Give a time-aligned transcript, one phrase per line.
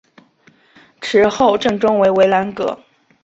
[0.99, 2.75] 池后正中为文澜阁。